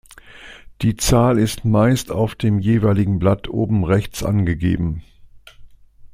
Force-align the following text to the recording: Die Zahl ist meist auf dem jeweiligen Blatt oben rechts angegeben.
Die 0.81 0.95
Zahl 0.95 1.37
ist 1.37 1.63
meist 1.63 2.09
auf 2.09 2.33
dem 2.33 2.57
jeweiligen 2.57 3.19
Blatt 3.19 3.47
oben 3.47 3.83
rechts 3.85 4.23
angegeben. 4.23 5.03